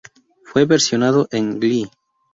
[0.45, 1.87] Fue versionado en "Glee".